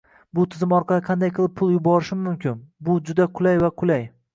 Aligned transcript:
Bu 0.37 0.45
tizim 0.53 0.73
orqali 0.77 1.03
qanday 1.11 1.33
qilib 1.37 1.55
pul 1.61 1.75
yuborishim 1.75 2.27
mumkin? 2.31 2.59
Bu 2.89 3.01
juda 3.11 3.33
qulay 3.39 3.67
va 3.67 3.77
qulay 3.83 4.15